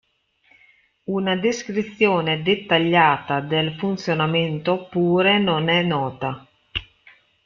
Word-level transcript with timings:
Una 1.11 1.35
descrizione 1.35 2.41
dettagliata 2.41 3.39
del 3.39 3.75
funzionamento 3.75 4.87
pure 4.89 5.37
non 5.37 5.69
è 5.69 5.83
nota. 5.83 6.43